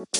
[0.00, 0.16] Assalamualaikum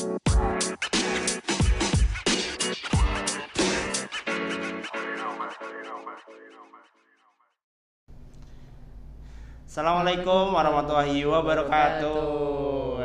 [10.53, 13.01] warahmatullahi wabarakatuh.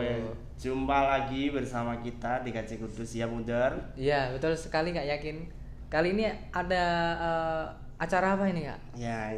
[0.59, 3.95] Jumpa lagi bersama kita di KC Kudus ya Bundar.
[3.95, 5.47] Iya betul sekali nggak yakin.
[5.87, 6.83] Kali ini ada
[7.15, 7.71] eh,
[8.03, 8.99] acara apa ini kak?
[8.99, 9.31] Ya,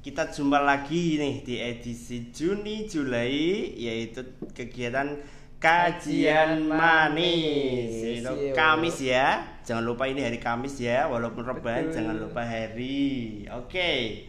[0.00, 4.24] kita jumpa lagi nih di edisi Juni Juli yaitu
[4.56, 5.20] kegiatan
[5.60, 8.24] kajian manis.
[8.24, 8.56] Itu yo.
[8.56, 9.44] Kamis ya.
[9.60, 11.94] Jangan lupa ini hari Kamis ya, walaupun rebahan Betul.
[12.00, 13.44] jangan lupa hari.
[13.52, 14.24] Oke.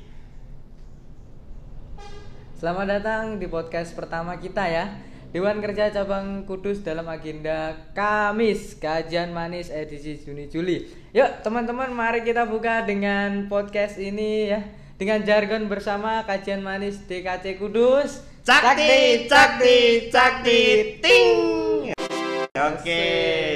[2.60, 4.92] Selamat datang di podcast pertama kita ya.
[5.32, 10.84] Dewan Kerja Cabang Kudus dalam agenda Kamis Kajian Manis edisi Juni Juli.
[11.16, 14.60] Yuk teman-teman mari kita buka dengan podcast ini ya
[15.00, 18.28] dengan jargon bersama Kajian Manis DKC Kudus.
[18.42, 20.62] Cakti, cakti, cakti,
[20.98, 21.30] ting.
[22.58, 23.04] Oke,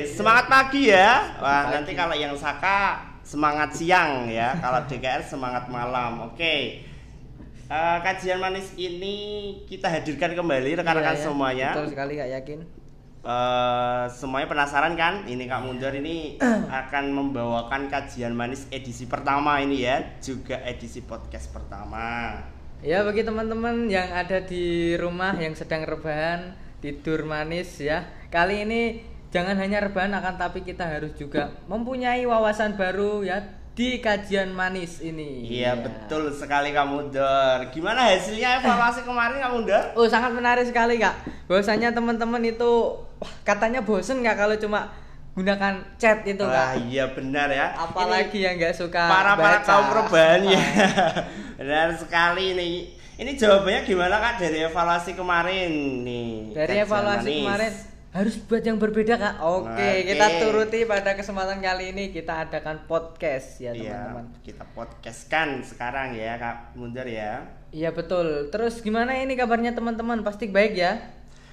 [0.06, 1.42] semangat pagi ya.
[1.42, 4.54] Wah, nanti kalau yang Saka semangat siang ya.
[4.62, 6.30] Kalau DKR semangat malam.
[6.30, 6.86] Oke.
[7.66, 9.18] Eh, kajian manis ini
[9.66, 11.26] kita hadirkan kembali rekan-rekan Iya, ya.
[11.26, 11.70] semuanya.
[11.74, 12.60] Betul sekali kak yakin.
[13.26, 15.26] Eh, semuanya penasaran kan?
[15.26, 16.38] Ini Kak Mundur ini
[16.86, 22.38] akan membawakan kajian manis edisi pertama ini ya, juga edisi podcast pertama.
[22.80, 29.02] Ya bagi teman-teman yang ada di rumah yang sedang rebahan tidur manis ya kali ini
[29.28, 33.42] jangan hanya rebahan akan tapi kita harus juga mempunyai wawasan baru ya
[33.74, 35.44] di kajian manis ini.
[35.52, 35.82] Iya Ya.
[35.82, 37.60] betul sekali kamu Dor.
[37.70, 39.86] Gimana hasilnya evaluasi kemarin kamu Dor?
[39.94, 41.12] Oh sangat menarik sekali kak.
[41.50, 42.72] Bahwasanya teman-teman itu
[43.20, 44.94] wah, katanya bosen nggak kalau cuma
[45.34, 46.88] gunakan chat itu Wah kak.
[46.88, 47.76] iya benar ya.
[47.76, 49.68] Apalagi yang nggak suka para para baca.
[49.68, 50.62] kaum rebahan ya.
[51.56, 52.76] benar sekali nih.
[53.16, 55.72] Ini jawabannya gimana kak dari evaluasi kemarin
[56.04, 56.52] nih?
[56.52, 57.40] Dari evaluasi manis.
[57.40, 57.74] kemarin
[58.12, 59.36] harus buat yang berbeda kak.
[59.40, 59.90] Oke, Oke.
[60.06, 64.26] kita turuti pada kesempatan kali ini kita adakan podcast ya Iya, teman-teman.
[64.44, 67.44] kita podcast kan sekarang ya kak Mundur ya.
[67.72, 68.52] Iya betul.
[68.52, 70.20] Terus gimana ini kabarnya teman-teman?
[70.20, 71.00] Pasti baik ya.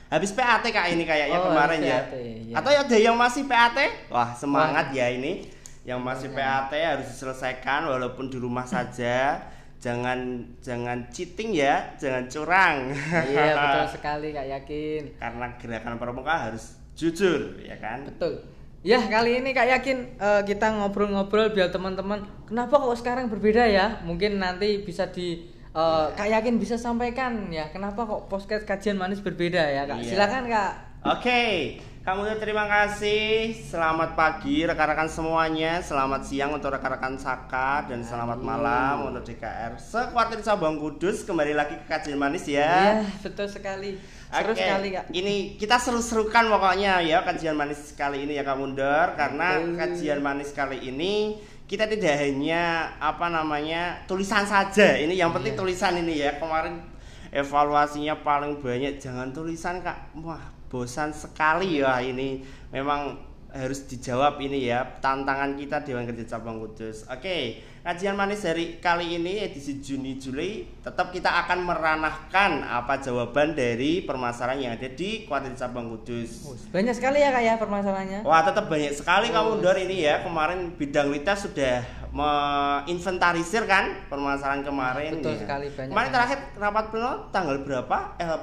[0.06, 1.98] Habis PAT kak ini kayaknya Oh, kemarin habis ya.
[2.04, 2.54] PAT, iya.
[2.58, 3.78] Atau ada yang masih PAT?
[4.06, 5.46] Wah semangat ya ini.
[5.82, 9.38] Yang masih PAT harus diselesaikan walaupun di rumah saja.
[9.82, 12.94] Jangan jangan cheating ya, jangan curang.
[13.26, 15.02] iya betul sekali kak yakin.
[15.18, 18.06] Karena gerakan pramuka harus jujur ya kan.
[18.06, 18.46] Betul.
[18.86, 23.98] Ya kali ini kak yakin eh, kita ngobrol-ngobrol biar teman-teman kenapa kok sekarang berbeda ya?
[24.06, 29.18] Mungkin nanti bisa di eh, kak yakin bisa sampaikan ya kenapa kok podcast kajian manis
[29.18, 29.98] berbeda ya kak?
[29.98, 30.10] Iya.
[30.14, 30.91] Silakan kak.
[31.02, 33.50] Oke, kamu terima kasih.
[33.58, 35.82] Selamat pagi rekan-rekan semuanya.
[35.82, 39.82] Selamat siang untuk rekan-rekan Saka dan selamat malam untuk DKR.
[39.82, 43.02] Sekuatir Sabang Kudus kembali lagi ke kajian manis ya.
[43.02, 43.98] Iya betul sekali.
[44.30, 45.04] Seru Oke, sekali kak.
[45.10, 49.74] Ini kita seru-serukan pokoknya ya kajian manis kali ini ya Kak Mundur karena Betul.
[49.82, 51.34] kajian manis kali ini
[51.66, 54.94] kita tidak hanya apa namanya tulisan saja.
[55.02, 55.60] Ini yang penting Iya.
[55.66, 56.38] tulisan ini ya.
[56.38, 56.91] Kemarin
[57.32, 60.12] evaluasinya paling banyak jangan tulisan Kak.
[60.20, 62.44] Wah, bosan sekali ya ini.
[62.68, 67.04] Memang harus dijawab ini ya tantangan kita Dewan Kerja Cabang Kudus.
[67.04, 73.52] Oke, kajian manis dari kali ini edisi Juni Juli tetap kita akan meranahkan apa jawaban
[73.52, 76.48] dari permasalahan yang ada di Kuartir Cabang Kudus.
[76.72, 78.24] Banyak sekali ya kak ya permasalahannya.
[78.24, 80.24] Wah, tetap banyak sekali kamu Dor ini ya.
[80.24, 85.18] Kemarin bidang Lita sudah menginventarisir kan permasalahan kemarin.
[85.18, 85.40] Betul ya.
[85.40, 86.14] sekali, banyak Kemarin banget.
[86.14, 87.98] terakhir rapat pleno tanggal berapa?
[88.20, 88.40] Eh,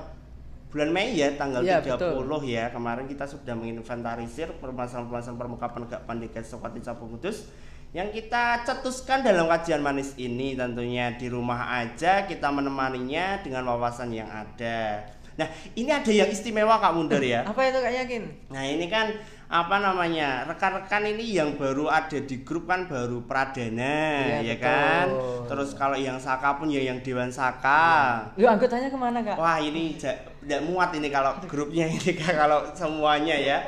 [0.69, 2.69] bulan Mei ya, tanggal Iya, 30 ya.
[2.69, 7.49] Kemarin kita sudah menginventarisir permasalahan-permasalahan pendekat penegakan DKS Sokati Cabang Kudus
[7.89, 14.13] yang kita cetuskan dalam kajian manis ini tentunya di rumah aja kita menemaninya dengan wawasan
[14.13, 15.01] yang ada.
[15.39, 17.47] Nah, ini ada yang istimewa Kak Mundur ya.
[17.47, 18.23] Apa itu kak yakin?
[18.51, 19.07] Nah ini kan
[19.47, 24.67] apa namanya rekan-rekan ini yang baru ada di grup kan baru Pradana Iya, ya betul.
[24.67, 25.07] kan.
[25.47, 28.27] Terus kalau yang Saka pun ya yang Dewan Saka.
[28.35, 29.39] Yuk anggotanya ke mana kak?
[29.39, 33.63] Wah ini tidak muat ini kalau grupnya ini Kak, kalau semuanya ya.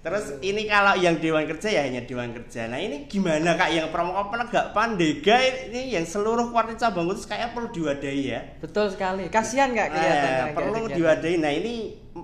[0.00, 2.72] Terus ini kalau yang Dewan Kerja ya hanya Dewan Kerja.
[2.72, 5.36] Nah ini gimana Kak yang pramuka penegak pandega
[5.68, 8.40] ini yang seluruh kuartir cabang khusus kayak perlu diwadahi ya.
[8.64, 9.28] Betul sekali.
[9.28, 10.24] Kasihan kak kelihatan.
[10.24, 10.96] Nah, kayak perlu kegiatan.
[10.96, 11.36] diwadahi.
[11.36, 11.74] Nah, ini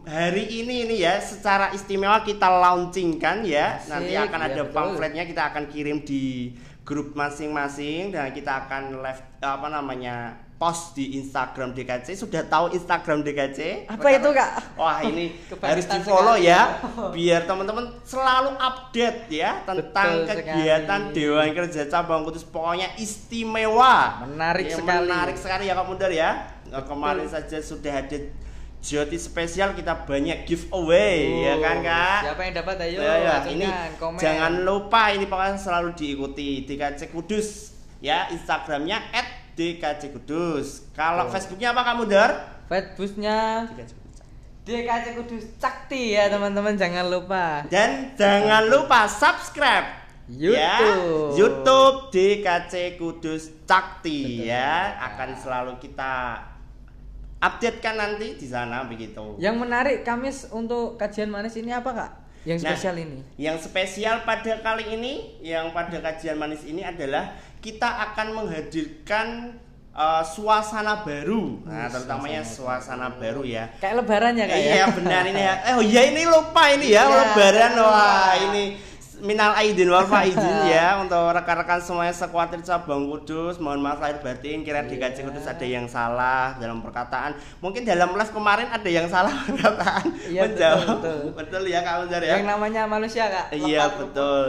[0.08, 3.76] hari ini ini ya secara istimewa kita launching kan ya.
[3.76, 4.72] Asik, Nanti akan iya, ada betul.
[4.72, 6.56] pamfletnya kita akan kirim di
[6.86, 9.22] grup masing-masing dan kita akan live
[9.52, 12.16] apa namanya post di Instagram DKC.
[12.16, 13.84] Sudah tahu Instagram DKC?
[13.86, 14.50] Apa itu kak?
[14.74, 15.36] Wah ini
[15.68, 16.48] harus di follow sekali.
[16.48, 16.80] ya
[17.16, 21.14] biar teman-teman selalu update ya tentang Betul kegiatan sekali.
[21.14, 25.04] Dewan Kerja Cabang Kudus pokoknya istimewa Menarik Ya, sekali.
[25.04, 26.30] menarik sekali ya Kak Mundar ya
[26.66, 28.18] Nah, kemarin saja sudah ada
[28.78, 32.98] Joti spesial kita banyak giveaway ya kan kak Siapa yang dapat ayo?
[32.98, 33.36] Ya, ya.
[33.46, 34.18] ini kan, komen.
[34.18, 38.98] jangan lupa ini pokoknya selalu diikuti DKC Kudus ya Instagramnya
[39.56, 41.32] @dkc Kudus kalau Oh.
[41.32, 42.30] Facebooknya apa kamu Dar
[42.68, 43.64] Fatbusnya
[44.66, 45.44] DKC Kudus.
[45.56, 47.62] Cakti ya teman-teman jangan lupa.
[47.70, 49.86] dan jangan lupa subscribe
[50.26, 50.58] YouTube.
[50.58, 50.74] ya,
[51.38, 54.50] YouTube DKC Kudus Cakti Betul.
[54.50, 56.42] ya akan selalu kita
[57.38, 62.12] updatekan nanti di sana begitu Yang menarik Kamis untuk kajian manis ini apa kak?
[62.46, 63.18] Yang Nah, spesial ini.
[63.34, 69.58] Yang spesial pada kali ini, yang pada kajian manis ini adalah kita akan menghadirkan
[69.90, 71.58] uh, suasana baru.
[71.66, 73.74] Nah, terutamanya suasana baru ya.
[73.82, 74.72] Kayak lebaran ya kak ya?
[74.78, 75.54] Iya benar ini ya.
[75.66, 78.64] Eh oh iya ini lupa ini ya Iya, lebaran wah ini
[79.26, 80.38] minal aidin wal faizin
[80.70, 85.10] ya untuk rekan-rekan semuanya sekuatir cabang kudus mohon maaf lahir batin kira di Iya.
[85.10, 90.06] KC kudus ada yang salah dalam perkataan mungkin dalam live kemarin ada yang salah perkataan
[90.24, 91.18] Iya, betul, menjawab betul.
[91.42, 93.46] betul ya Kak Unjar ya Yang namanya manusia kak.
[93.50, 94.46] Iya, betul.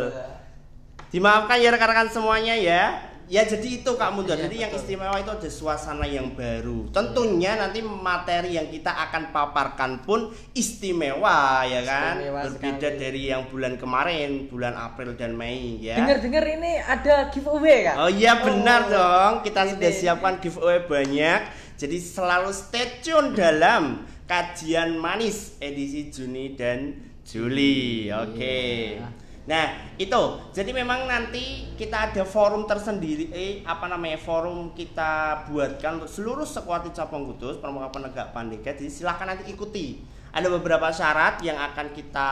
[1.08, 3.07] Dimaafkan ya rekan-rekan semuanya ya.
[3.28, 4.36] Ya jadi itu Kak Mundar.
[4.36, 4.82] Iya, jadi yang betul.
[4.88, 6.88] istimewa itu ada suasana yang baru.
[6.90, 12.24] Tentunya nanti materi yang kita akan paparkan pun istimewa ya kan.
[12.24, 13.00] Istimewa Berbeda sekali.
[13.00, 16.00] dari yang bulan kemarin, bulan April dan Mei ya.
[16.00, 17.96] Dengar-dengar ini ada giveaway kak?
[17.98, 19.34] Oh iya benar Oh, dong.
[19.44, 19.72] Kita ini.
[19.76, 21.40] sudah siapkan giveaway banyak.
[21.76, 28.08] Jadi selalu stay tune dalam kajian manis edisi Juni dan Juli.
[28.08, 28.56] Oke.
[28.96, 29.27] Iya.
[29.48, 30.24] Nah, itu.
[30.52, 34.20] Jadi memang nanti kita ada forum tersendiri eh apa namanya?
[34.20, 38.76] Forum kita buatkan untuk seluruh sekuati cabang kudus pramuka penegak pandega.
[38.76, 40.04] Jadi silahkan nanti ikuti.
[40.36, 42.30] Ada beberapa syarat yang akan kita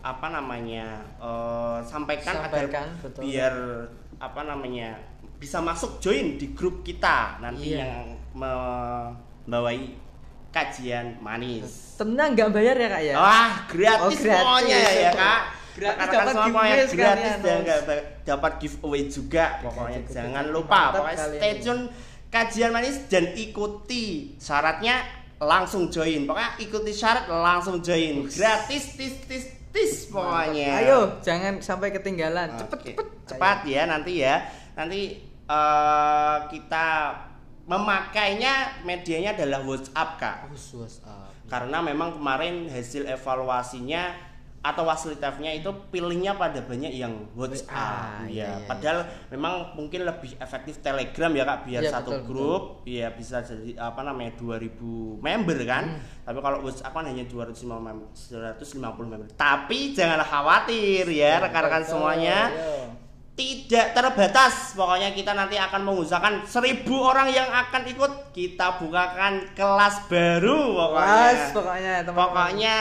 [0.00, 1.02] apa namanya?
[1.18, 3.20] eh, sampaikan, Sampaikan, agar betul.
[3.26, 3.54] biar
[4.16, 4.90] apa namanya?
[5.36, 7.84] bisa masuk join di grup kita nanti Iya.
[7.84, 9.78] yang membawai
[10.48, 11.98] kajian manis.
[12.00, 13.14] Tenang nggak bayar ya kak ya?
[13.20, 14.40] Wah, gratis, Oh, gratis.
[14.40, 15.40] pokoknya ya, Kak.
[15.76, 17.60] Gratis dapat giveaway gratis dan
[18.24, 20.00] dapat giveaway juga pokoknya.
[20.08, 21.82] Jangan lupa pokoknya stay tune
[22.32, 25.04] kajian manis dan ikuti syaratnya
[25.36, 26.24] langsung join.
[26.24, 28.24] Pokoknya ikuti syarat langsung join.
[28.24, 30.80] Gratis tis tis tis pokoknya.
[30.80, 32.56] Ayo, jangan sampai ketinggalan.
[32.56, 33.06] Cepet cepet.
[33.28, 36.86] cepat ya nanti ya nanti eh, kita
[37.66, 40.86] memakainya medianya adalah WhatsApp kak Ayo.
[40.86, 41.50] WhatsApp.
[41.50, 44.14] karena memang kemarin hasil evaluasinya
[44.66, 48.66] atau waslitafnya itu pilihnya pada banyak yang WhatsApp WA, ya iya, iya.
[48.66, 48.98] padahal
[49.28, 53.78] memang mungkin lebih efektif Telegram ya kak biar Iya, satu betul, grup ya bisa jadi
[53.78, 54.74] apa namanya 2000
[55.18, 56.02] member kan Hmm.
[56.24, 58.74] tapi kalau WhatsApp kan hanya 250 member 150
[59.06, 62.90] member tapi janganlah khawatir ya rekan-rekan Betul, semuanya ayo.
[63.36, 70.08] tidak terbatas pokoknya kita nanti akan mengusahakan seribu orang yang akan ikut kita bukakan kelas
[70.08, 72.16] baru pokoknya Kelas pokoknya teman-teman.
[72.16, 72.74] pokoknya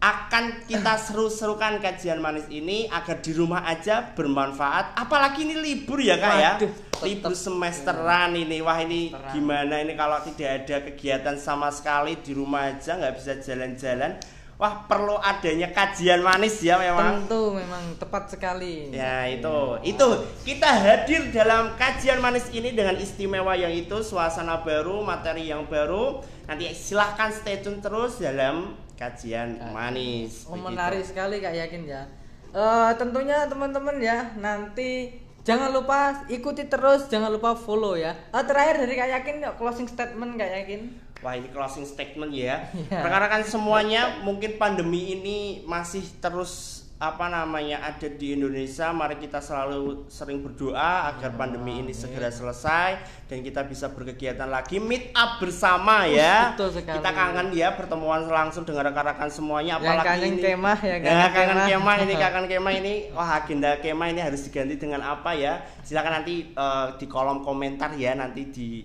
[0.00, 4.96] akan kita seru-serukan kajian manis ini agar di rumah aja bermanfaat.
[4.96, 6.52] Apalagi ini libur ya kak ya.
[6.56, 6.72] Waduh,
[7.04, 8.64] libur semesteran ini.
[8.64, 9.32] Wah ini Semesteran.
[9.36, 14.16] gimana ini kalau tidak ada kegiatan sama sekali di rumah aja nggak bisa jalan-jalan.
[14.56, 18.92] Wah perlu adanya kajian manis ya memang Tentu memang tepat sekali.
[18.92, 20.08] Ya itu, itu.
[20.44, 26.20] Kita hadir dalam kajian manis ini dengan istimewa yang itu suasana baru, materi yang baru.
[26.44, 30.44] Nanti silahkan stay tune terus dalam kajian manis.
[30.44, 30.66] Oh, begitu.
[30.68, 32.04] menarik sekali kak yakin ya.
[32.52, 38.12] Eh tentunya teman-teman ya nanti jangan lupa ikuti terus, jangan lupa follow ya.
[38.12, 40.92] Eh, terakhir dari kak yakin closing statement kak yakin.
[41.24, 42.68] Wah ini closing statement ya.
[42.76, 43.00] Iya.
[43.00, 48.92] Rekan-rekan semuanya mungkin pandemi ini masih terus apa namanya ada di Indonesia.
[48.92, 54.76] Mari kita selalu sering berdoa agar pandemi ini segera selesai dan kita bisa berkegiatan lagi
[54.76, 56.52] meet up bersama ya.
[56.52, 57.00] betul sekali.
[57.00, 60.42] Kita kangen ya pertemuan langsung dengan rekan-rekan semuanya Yang apalagi kangen ini.
[60.44, 61.68] kemah ya, Ya, kangen kangen kemah.
[61.72, 65.64] kemah ini kangen kemah ini wah agenda kemah ini harus diganti dengan apa ya?
[65.80, 68.84] Silakan nanti eh, di kolom komentar ya nanti di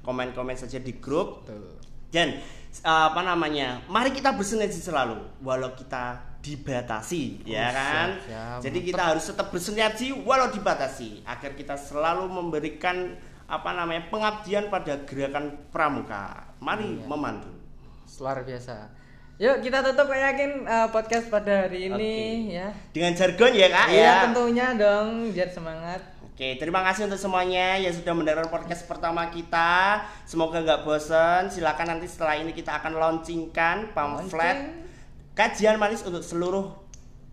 [0.00, 1.44] komen-komen saja di grup
[2.08, 2.40] dan
[2.88, 3.84] uh, apa namanya?
[3.84, 8.08] Mari kita bersinergi selalu walau kita dibatasi ya Oh, kan.
[8.16, 8.58] siap, siap.
[8.64, 14.08] Jadi kita harus tetap bersinergi walau dibatasi agar kita selalu memberikan apa namanya?
[14.08, 16.54] pengabdian pada gerakan pramuka.
[16.58, 17.04] Mari Iya.
[17.04, 17.50] memandu.
[18.18, 18.88] Luar biasa.
[19.36, 22.52] Yuk kita tutup yakin eh, podcast pada hari ini Oke.
[22.52, 22.68] ya.
[22.92, 24.14] Dengan jargon ya, Kak Iya ya.
[24.28, 26.00] tentunya dong biar semangat.
[26.30, 30.00] Oke, terima kasih untuk semuanya yang sudah mendengarkan podcast pertama kita.
[30.24, 31.48] Semoga nggak bosen.
[31.48, 34.88] Silakan nanti setelah ini kita akan launchingkan pamflet Launching.
[35.40, 36.68] Kajian manis untuk seluruh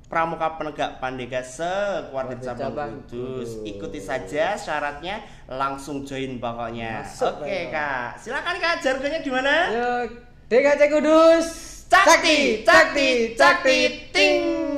[0.08, 3.60] pramuka penegak pandega sekuartir Kuartir cabang kudus.
[3.68, 5.20] Ikuti saja syaratnya,
[5.52, 7.04] langsung join pokoknya.
[7.04, 7.76] Masuk, Oke Bang.
[7.76, 9.68] kak, silakan kak jargonnya gimana?
[9.76, 11.48] Yuk DKC Kudus.
[11.92, 13.80] Cakti, cakti, cakti,
[14.16, 14.36] ting.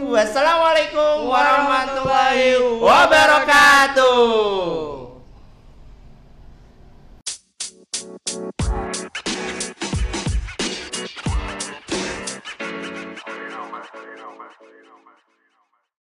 [0.09, 4.98] Wassalamualaikum warahmatullahi wabarakatuh.